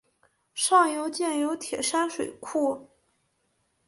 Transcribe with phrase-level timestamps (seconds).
[0.55, 2.89] 上游建有铁山水库。